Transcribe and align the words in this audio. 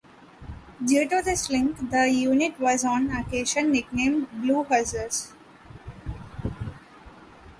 Due 0.83 1.07
to 1.07 1.21
this 1.23 1.47
link, 1.51 1.91
the 1.91 2.09
unit 2.09 2.59
was 2.59 2.83
on 2.83 3.11
occasion 3.11 3.71
nicknamed 3.71 4.23
the 4.29 4.35
"Blue 4.37 4.63
Hussars". 4.63 5.31